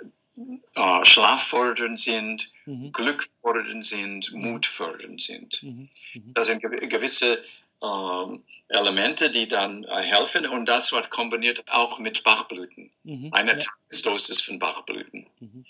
[0.75, 2.92] äh, schlaffördernd sind, mhm.
[2.92, 4.53] glückfördernd sind, mhm.
[4.53, 5.62] mutfördernd sind.
[5.62, 5.88] Mhm.
[6.14, 6.35] Mhm.
[6.35, 7.42] Das sind gewisse
[7.82, 12.90] ähm, Elemente, die dann äh, helfen und das wird kombiniert auch mit Bachblüten.
[13.04, 13.58] Mhm, eine ja.
[13.58, 15.26] Tagesdosis von Bachblüten.
[15.40, 15.64] Mhm.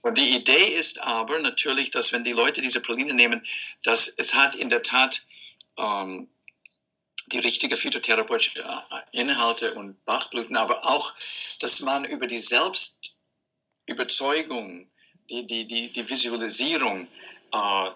[0.00, 3.46] Und die Idee ist aber natürlich, dass wenn die Leute diese Praline nehmen,
[3.82, 5.22] dass es hat in der Tat
[5.78, 6.28] ähm,
[7.26, 8.80] die richtige phytotherapeutische äh,
[9.12, 11.14] Inhalte und Bachblüten, aber auch,
[11.60, 14.88] dass man über die Selbstüberzeugung,
[15.30, 17.06] die, die, die, die Visualisierung
[17.52, 17.90] äh,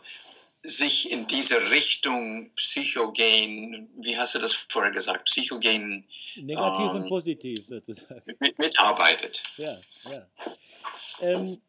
[0.67, 6.05] sich in diese Richtung psychogen, wie hast du das vorher gesagt, psychogen.
[6.37, 8.23] Negativ ähm, und positiv sozusagen.
[8.41, 9.43] Mit, mitarbeitet.
[9.57, 9.77] Ja,
[10.11, 10.27] ja.
[11.21, 11.61] Ähm,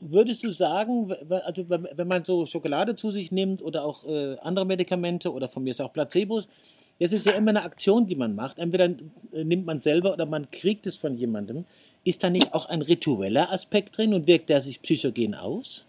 [0.00, 1.10] würdest du sagen,
[1.44, 5.64] also wenn man so Schokolade zu sich nimmt oder auch äh, andere Medikamente oder von
[5.64, 6.48] mir ist auch Placebos,
[6.98, 8.58] das ist ja immer eine Aktion, die man macht.
[8.58, 8.86] Entweder
[9.32, 11.64] äh, nimmt man selber oder man kriegt es von jemandem.
[12.04, 15.85] Ist da nicht auch ein ritueller Aspekt drin und wirkt der sich psychogen aus?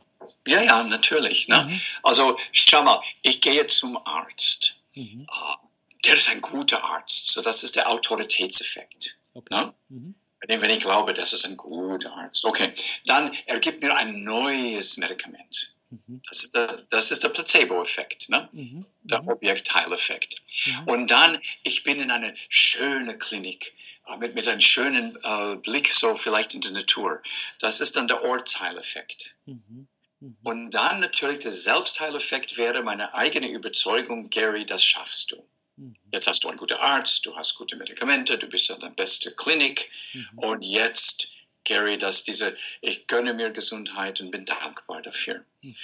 [0.48, 1.48] Ja, ja, natürlich.
[1.48, 1.68] Ne?
[1.70, 1.82] Mhm.
[2.04, 4.76] Also schau mal, ich gehe zum Arzt.
[4.96, 5.28] Mhm.
[5.30, 5.68] Uh,
[6.06, 7.28] der ist ein guter Arzt.
[7.28, 9.18] So, das ist der Autoritätseffekt.
[9.34, 9.56] Okay.
[9.56, 9.74] Ne?
[9.90, 10.16] Mhm.
[10.48, 12.46] Wenn ich glaube, das ist ein guter Arzt.
[12.46, 12.72] Okay,
[13.06, 15.74] dann er gibt mir ein neues Medikament.
[15.90, 16.22] Mhm.
[16.28, 18.50] Das ist der, das ist der Placebo-Effekt, ne?
[18.52, 18.86] Mhm.
[19.04, 19.30] der mhm.
[19.30, 20.42] Objektteileffekt.
[20.66, 20.88] Mhm.
[20.88, 23.74] Und dann, ich bin in einer schönen Klinik
[24.08, 27.22] äh, mit, mit einem schönen äh, Blick so vielleicht in die Natur.
[27.60, 29.36] Das ist dann der Ortsteileffekt.
[29.46, 29.88] Mhm.
[30.20, 30.38] Mhm.
[30.44, 35.48] Und dann natürlich der Selbstheileffekt wäre meine eigene Überzeugung, Gary, das schaffst du.
[35.78, 35.94] Mhm.
[36.12, 39.36] Jetzt hast du einen guten Arzt, du hast gute Medikamente, du bist an der beste
[39.36, 40.30] Klinik mhm.
[40.38, 45.46] und jetzt, Gary, dass diese, ich gönne mir Gesundheit und bin dankbar dafür.
[45.62, 45.76] Mhm.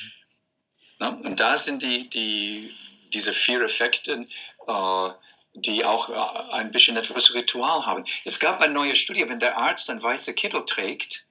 [0.99, 2.73] Na, und da sind die, die,
[3.13, 4.27] diese vier Effekte,
[4.67, 5.09] äh,
[5.53, 8.05] die auch äh, ein bisschen etwas Ritual haben.
[8.25, 11.27] Es gab eine neue Studie, wenn der Arzt ein weißer Kittel trägt,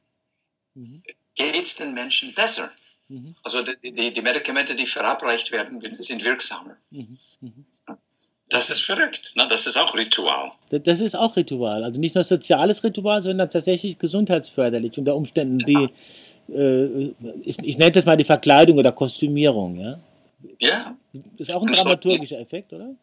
[0.75, 1.03] mhm.
[1.35, 2.73] geht es den Menschen besser.
[3.13, 3.35] Mhm.
[3.43, 6.77] Also die, die, die, Medikamente, die verabreicht werden, sind wirksamer.
[6.91, 7.19] Mhm.
[7.41, 7.65] mhm.
[8.49, 9.33] Das ist verrückt.
[9.37, 9.47] Ne?
[9.49, 10.53] Das ist auch Ritual.
[10.69, 11.85] Das ist auch Ritual.
[11.85, 15.89] Also nicht nur soziales Ritual, sondern tatsächlich gesundheitsförderlich unter Umständen die,
[16.49, 16.55] ja.
[16.55, 19.77] äh, ich, ich, nenne das mal die Verkleidung oder Kostümierung.
[19.77, 19.99] Ja.
[20.61, 20.97] Ja.
[21.13, 22.95] Das ist auch ein dramaturgischer Effekt, oder?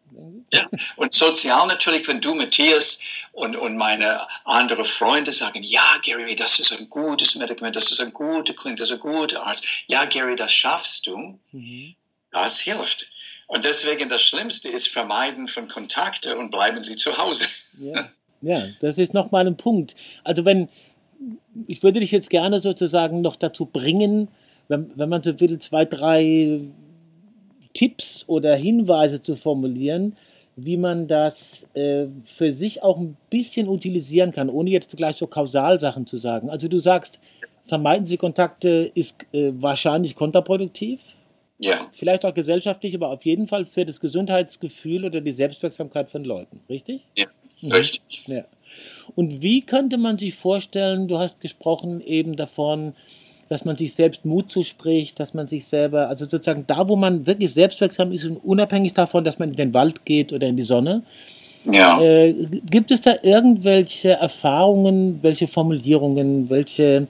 [0.52, 3.02] Ja, und sozial natürlich, wenn du, Matthias
[3.34, 8.02] und, und meine anderen Freunde sagen, ja, Gary, das ist ein gutes Medikament, das ist
[8.02, 9.64] ein guter Klinik, das ist ein guter Arzt.
[9.88, 11.38] Ja, Gary, das schaffst du.
[11.52, 11.96] Mhm.
[12.32, 13.12] Das hilft.
[13.48, 17.46] Und deswegen das Schlimmste ist Vermeiden von Kontakte und bleiben Sie zu Hause.
[17.80, 18.10] Ja,
[18.42, 19.96] ja das ist nochmal ein Punkt.
[20.24, 20.70] Also wenn,
[21.68, 24.30] ich würde dich jetzt gerne sozusagen noch dazu bringen,
[24.68, 26.62] wenn, wenn man so will, zwei, drei
[27.74, 30.16] Tipps oder Hinweise zu formulieren,
[30.56, 35.28] wie man das äh, für sich auch ein bisschen utilisieren kann, ohne jetzt gleich so
[35.28, 36.50] Kausalsachen zu sagen.
[36.50, 37.20] Also du sagst,
[37.64, 41.00] vermeiden Sie Kontakte ist äh, wahrscheinlich kontraproduktiv.
[41.60, 41.88] Ja.
[41.92, 46.62] Vielleicht auch gesellschaftlich, aber auf jeden Fall für das Gesundheitsgefühl oder die Selbstwirksamkeit von Leuten,
[46.70, 47.02] richtig?
[47.16, 47.28] Ja,
[47.62, 47.72] mhm.
[47.72, 48.28] richtig.
[48.28, 48.46] Ja.
[49.16, 52.94] Und wie könnte man sich vorstellen, du hast gesprochen eben davon,
[53.50, 57.26] dass man sich selbst Mut zuspricht, dass man sich selber, also sozusagen da, wo man
[57.26, 60.64] wirklich selbstwirksam ist und unabhängig davon, dass man in den Wald geht oder in die
[60.64, 61.02] Sonne.
[61.66, 62.00] Ja.
[62.00, 62.34] Äh,
[62.70, 67.08] gibt es da irgendwelche Erfahrungen, welche Formulierungen, welche,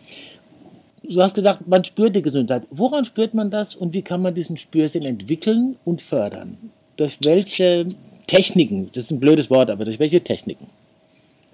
[1.04, 2.64] du hast gesagt, man spürt die Gesundheit.
[2.72, 6.58] Woran spürt man das und wie kann man diesen Spürsinn entwickeln und fördern?
[6.96, 7.86] Durch welche
[8.28, 10.68] Techniken, das ist ein blödes Wort, aber durch welche Techniken?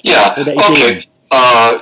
[0.03, 0.99] Ja, okay.
[1.29, 1.79] Äh,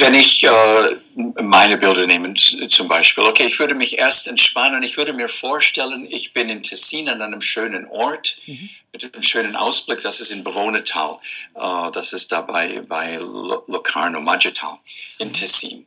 [0.00, 0.96] wenn ich äh,
[1.42, 6.06] meine Bilder nehme, zum Beispiel, okay, ich würde mich erst entspannen, ich würde mir vorstellen,
[6.08, 8.70] ich bin in Tessin an einem schönen Ort mhm.
[8.92, 11.18] mit einem schönen Ausblick, das ist in Bewohnertal,
[11.54, 14.78] äh, das ist da bei, bei Locarno, Maggital
[15.18, 15.32] in mhm.
[15.32, 15.86] Tessin.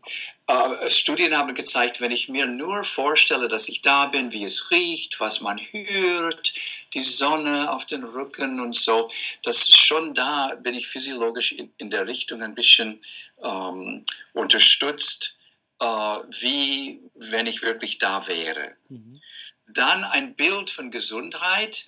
[0.87, 5.21] Studien haben gezeigt, wenn ich mir nur vorstelle, dass ich da bin, wie es riecht,
[5.21, 6.53] was man hört,
[6.93, 9.09] die Sonne auf den Rücken und so,
[9.43, 12.99] dass schon da bin ich physiologisch in, in der Richtung ein bisschen
[13.43, 15.39] ähm, unterstützt,
[15.79, 18.73] äh, wie wenn ich wirklich da wäre.
[18.89, 19.21] Mhm.
[19.67, 21.85] Dann ein Bild von Gesundheit.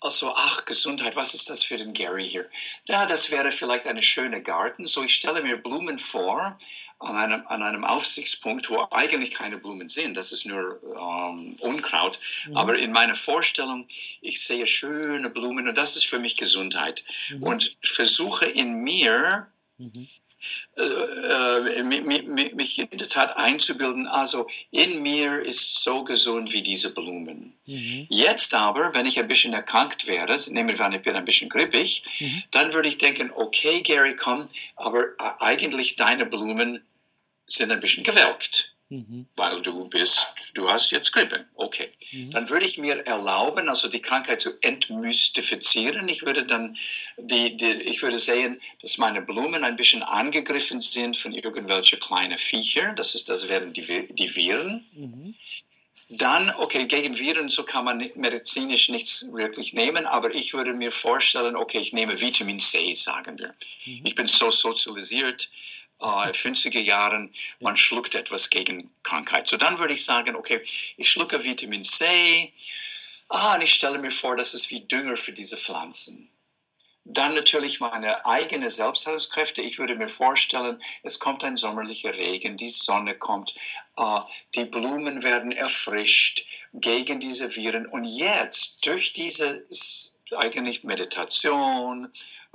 [0.00, 2.48] Also, ach, Gesundheit, was ist das für den Gary hier?
[2.86, 4.86] Ja, das wäre vielleicht eine schöne Garten.
[4.86, 6.56] So, ich stelle mir Blumen vor
[6.98, 10.16] an einem, an einem Aufsichtspunkt, wo eigentlich keine Blumen sind.
[10.16, 12.18] Das ist nur ähm, Unkraut.
[12.46, 12.56] Mhm.
[12.56, 13.86] Aber in meiner Vorstellung,
[14.20, 17.04] ich sehe schöne Blumen und das ist für mich Gesundheit.
[17.30, 17.42] Mhm.
[17.42, 19.46] Und versuche in mir
[19.78, 20.08] mhm
[20.76, 26.94] äh, äh mich in der Tat einzubilden, also in mir ist so gesund wie diese
[26.94, 27.54] Blumen.
[27.66, 28.06] Mhm.
[28.08, 31.48] Jetzt aber, wenn ich ein bisschen erkrankt wäre, nehmen wir an, ich bin ein bisschen
[31.48, 32.42] grippig, mhm.
[32.50, 36.82] dann würde ich denken, okay, Gary, komm, aber äh, eigentlich deine Blumen
[37.46, 38.75] sind ein bisschen gewelkt.
[38.88, 39.26] Mhm.
[39.34, 41.44] Weil du bist, du hast jetzt Grippe.
[41.56, 41.90] Okay.
[42.12, 42.30] Mhm.
[42.30, 46.08] Dann würde ich mir erlauben, also die Krankheit zu entmystifizieren.
[46.08, 46.76] Ich würde dann,
[47.16, 52.38] die, die, ich würde sehen, dass meine Blumen ein bisschen angegriffen sind von irgendwelchen kleinen
[52.38, 52.92] Viecher.
[52.92, 54.84] Das ist, das wären die, die Viren.
[54.92, 55.34] Mhm.
[56.08, 60.92] Dann, okay, gegen Viren, so kann man medizinisch nichts wirklich nehmen, aber ich würde mir
[60.92, 63.52] vorstellen, okay, ich nehme Vitamin C, sagen wir.
[63.84, 64.02] Mhm.
[64.04, 65.50] Ich bin so sozialisiert,
[66.00, 69.48] äh, 50er Jahren, man schluckt etwas gegen Krankheit.
[69.48, 70.60] So dann würde ich sagen, okay,
[70.96, 72.52] ich schlucke Vitamin C,
[73.28, 76.30] ah, und ich stelle mir vor, das ist wie Dünger für diese Pflanzen.
[77.08, 79.62] Dann natürlich meine eigenen Selbstheilungskräfte.
[79.62, 83.54] Ich würde mir vorstellen, es kommt ein sommerlicher Regen, die Sonne kommt,
[83.96, 84.20] äh,
[84.56, 87.86] die Blumen werden erfrischt gegen diese Viren.
[87.86, 89.66] Und jetzt durch diese
[90.36, 92.12] eigentlich Meditation,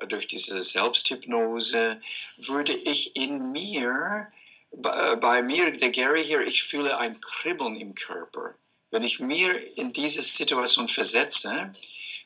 [0.07, 2.01] durch diese Selbsthypnose,
[2.37, 4.31] würde ich in mir,
[4.71, 8.55] bei mir, der Gary hier, ich fühle ein Kribbeln im Körper.
[8.89, 11.71] Wenn ich mir in diese Situation versetze,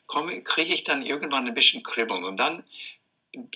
[0.06, 2.24] kriege ich dann irgendwann ein bisschen Kribbeln.
[2.24, 2.64] Und dann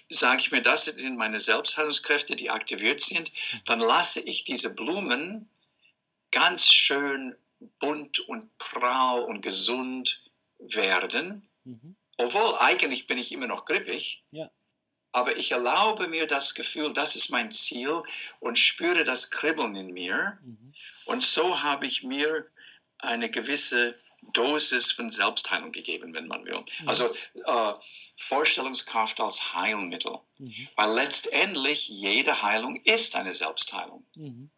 [0.09, 3.33] sage ich mir, das sind meine Selbstheilungskräfte, die aktiviert sind.
[3.65, 5.49] Dann lasse ich diese Blumen
[6.31, 7.35] ganz schön
[7.79, 10.25] bunt und prall und gesund
[10.59, 11.49] werden.
[11.71, 11.97] Mhm.
[12.17, 14.25] Obwohl eigentlich bin ich immer noch grippig.
[14.31, 14.51] Ja.
[15.13, 18.03] Aber ich erlaube mir das Gefühl, das ist mein Ziel
[18.39, 20.39] und spüre das Kribbeln in mir.
[20.43, 20.73] Mhm.
[21.07, 22.47] Und so habe ich mir
[22.99, 23.97] eine gewisse
[24.35, 26.63] Dosis von Selbstheilung gegeben, wenn man will.
[26.81, 26.89] Mhm.
[26.89, 27.13] Also
[27.45, 27.73] äh,
[28.17, 30.19] Vorstellungskraft als Heilmittel.
[30.39, 30.69] Mhm.
[30.77, 34.07] Weil letztendlich jede Heilung ist eine Selbstheilung.
[34.15, 34.51] Mhm.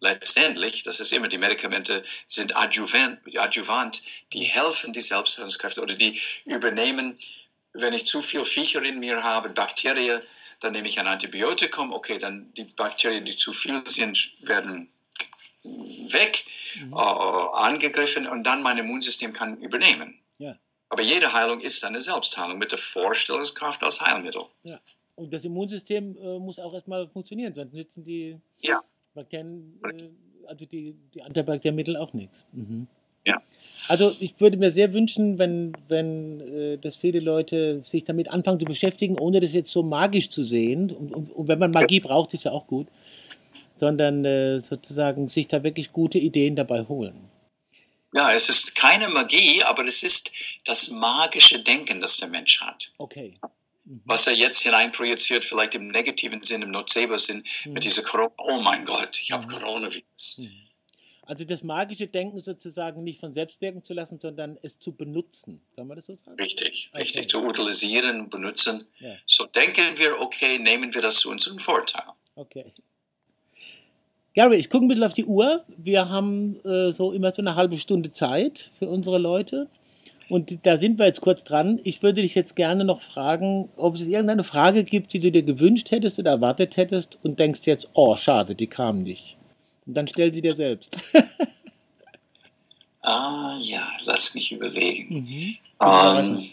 [0.00, 6.20] Letztendlich, das ist immer, die Medikamente sind adjuvant, adjuvant die helfen die Selbstheilungskräfte oder die
[6.44, 7.18] übernehmen
[7.74, 10.22] wenn ich zu viel Viecher in mir habe, Bakterien,
[10.60, 11.92] dann nehme ich ein Antibiotikum.
[11.92, 14.88] Okay, dann die Bakterien, die zu viel sind, werden
[15.62, 16.44] weg,
[16.76, 16.92] mhm.
[16.92, 20.18] äh, angegriffen und dann mein Immunsystem kann übernehmen.
[20.38, 20.56] Ja.
[20.88, 24.42] Aber jede Heilung ist eine Selbstheilung mit der Vorstellungskraft als Heilmittel.
[24.62, 24.80] Ja.
[25.16, 28.80] Und das Immunsystem äh, muss auch erstmal funktionieren, sonst nützen die ja.
[29.14, 30.08] Bakterien, äh,
[30.46, 32.44] also die, die Antibakterienmittel auch nichts.
[32.52, 32.86] Mhm.
[33.26, 33.42] Ja.
[33.88, 38.60] Also ich würde mir sehr wünschen, wenn, wenn äh, dass viele Leute sich damit anfangen
[38.60, 40.90] zu beschäftigen, ohne das jetzt so magisch zu sehen.
[40.90, 42.88] Und, und, und wenn man Magie braucht, ist ja auch gut.
[43.76, 47.30] Sondern äh, sozusagen sich da wirklich gute Ideen dabei holen.
[48.14, 50.30] Ja, es ist keine Magie, aber es ist
[50.64, 52.92] das magische Denken, das der Mensch hat.
[52.98, 53.34] Okay.
[53.84, 54.02] Mhm.
[54.04, 57.72] Was er jetzt hineinprojiziert, vielleicht im negativen Sinn, im Nocebo-Sinn, mhm.
[57.72, 58.32] mit dieser Corona.
[58.38, 59.50] Oh mein Gott, ich habe mhm.
[59.50, 60.38] Coronavirus.
[60.38, 60.64] Mhm.
[61.26, 65.62] Also das magische Denken sozusagen nicht von selbst wirken zu lassen, sondern es zu benutzen.
[65.74, 66.36] Kann man das so sagen?
[66.38, 67.02] Richtig, okay.
[67.02, 67.30] richtig.
[67.30, 68.86] Zu utilisieren, benutzen.
[68.98, 69.16] Ja.
[69.24, 72.04] So denken wir, okay, nehmen wir das zu unserem Vorteil.
[72.34, 72.74] Okay.
[74.34, 75.64] Gary, ich gucke ein bisschen auf die Uhr.
[75.68, 79.70] Wir haben äh, so immer so eine halbe Stunde Zeit für unsere Leute.
[80.28, 81.80] Und da sind wir jetzt kurz dran.
[81.84, 85.42] Ich würde dich jetzt gerne noch fragen, ob es irgendeine Frage gibt, die du dir
[85.42, 89.36] gewünscht hättest oder erwartet hättest und denkst jetzt, oh, schade, die kam nicht.
[89.86, 90.96] Und dann stell sie dir selbst.
[93.02, 95.14] ah, ja, lass mich überlegen.
[95.14, 95.56] Mhm.
[95.80, 96.50] Ähm,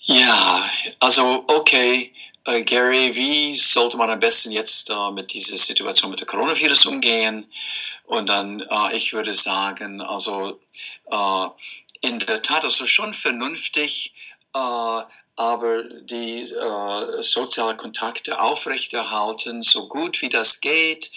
[0.00, 2.12] ja, also, okay,
[2.44, 6.86] äh, Gary, wie sollte man am besten jetzt äh, mit dieser Situation mit dem Coronavirus
[6.86, 7.46] umgehen?
[8.08, 10.58] Und dann, äh, ich würde sagen, also
[11.10, 11.46] äh,
[12.00, 14.14] in der Tat, also schon vernünftig,
[14.54, 15.02] äh,
[15.36, 21.10] aber die äh, sozialen Kontakte aufrechterhalten, so gut wie das geht,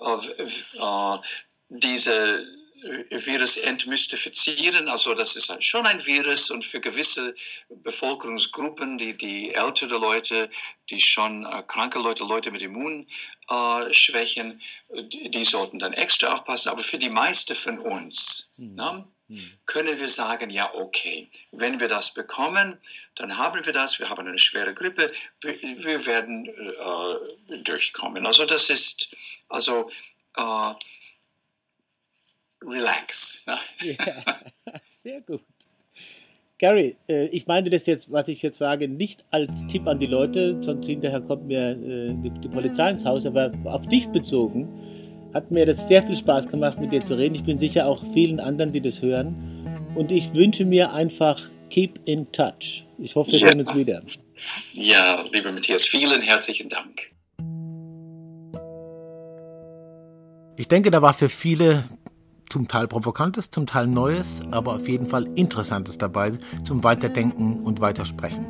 [0.00, 0.32] mhm.
[0.80, 1.18] äh,
[1.68, 2.46] diese
[3.10, 4.88] Virus entmystifizieren.
[4.88, 7.34] Also das ist schon ein Virus und für gewisse
[7.68, 10.50] Bevölkerungsgruppen, die, die ältere Leute,
[10.90, 14.60] die schon äh, kranke Leute, Leute mit Immunschwächen,
[14.94, 16.70] die, die, sollten dann extra aufpassen.
[16.70, 18.74] Aber für die meisten von uns, mhm.
[18.74, 19.04] ne,
[19.66, 22.78] können wir sagen, ja, okay, wenn wir das bekommen,
[23.14, 25.12] dann haben wir das, wir haben eine schwere Grippe,
[25.42, 28.24] wir, wir werden äh, durchkommen.
[28.24, 29.14] Also das ist,
[29.48, 29.90] also
[30.34, 30.74] äh,
[32.64, 33.44] relax.
[33.46, 33.56] Ne?
[33.98, 34.40] Ja,
[34.90, 35.42] sehr gut.
[36.58, 40.06] Gary, äh, ich meine das jetzt, was ich jetzt sage, nicht als Tipp an die
[40.06, 44.68] Leute, sonst hinterher kommt mir äh, die, die Polizei ins Haus, aber auf dich bezogen
[45.34, 47.34] hat mir das sehr viel Spaß gemacht, mit dir zu reden.
[47.34, 49.36] Ich bin sicher auch vielen anderen, die das hören.
[49.94, 51.38] Und ich wünsche mir einfach,
[51.70, 52.84] keep in touch.
[52.98, 53.48] Ich hoffe, wir ja.
[53.48, 54.02] sehen uns wieder.
[54.72, 57.12] Ja, lieber Matthias, vielen herzlichen Dank.
[60.56, 61.84] Ich denke, da war für viele
[62.48, 66.32] zum Teil Provokantes, zum Teil Neues, aber auf jeden Fall Interessantes dabei
[66.64, 68.46] zum Weiterdenken und Weitersprechen.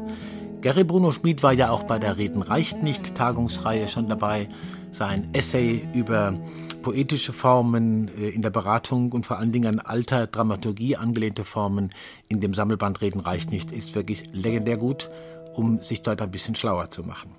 [0.60, 4.48] Gary Bruno Schmid war ja auch bei der Reden reicht nicht Tagungsreihe schon dabei.
[4.90, 6.34] Sein Essay über
[6.82, 11.92] poetische Formen äh, in der Beratung und vor allen Dingen an alter Dramaturgie angelehnte Formen
[12.28, 15.10] in dem Sammelband Reden reicht nicht ist wirklich legendär gut,
[15.52, 17.36] um sich dort ein bisschen schlauer zu machen.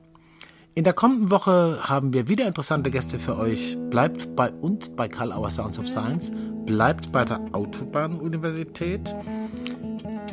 [0.75, 3.75] In der kommenden Woche haben wir wieder interessante Gäste für euch.
[3.89, 6.31] Bleibt bei uns bei Karl Auer Sounds of Science,
[6.65, 9.13] bleibt bei der Autobahn-Universität.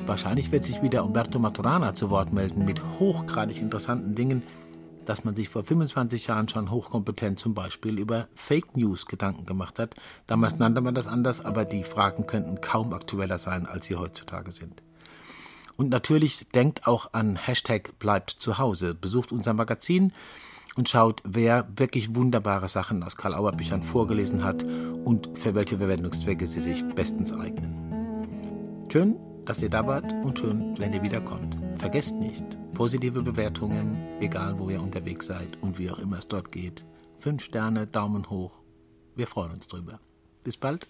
[0.07, 4.43] Wahrscheinlich wird sich wieder Umberto Maturana zu Wort melden mit hochgradig interessanten Dingen,
[5.07, 9.79] dass man sich vor 25 Jahren schon hochkompetent zum Beispiel über Fake News Gedanken gemacht
[9.79, 9.95] hat.
[10.27, 14.53] Damals nannte man das anders, aber die Fragen könnten kaum aktueller sein, als sie heutzutage
[14.53, 14.83] sind.
[15.77, 20.13] Und natürlich denkt auch an Hashtag bleibt zu Hause, besucht unser Magazin
[20.77, 25.79] und schaut, wer wirklich wunderbare Sachen aus Karl Auer Büchern vorgelesen hat und für welche
[25.79, 28.87] Verwendungszwecke sie sich bestens eignen.
[28.91, 31.57] Schön, dass ihr da wart und schön, wenn ihr wiederkommt.
[31.79, 36.53] Vergesst nicht, positive Bewertungen, egal wo ihr unterwegs seid und wie auch immer es dort
[36.53, 36.85] geht.
[37.19, 38.61] Fünf Sterne, Daumen hoch.
[39.15, 39.99] Wir freuen uns drüber.
[40.43, 40.87] Bis bald.